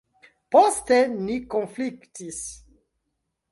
Poste 0.55 0.97
ni 1.27 1.37
konfliktis. 1.55 2.43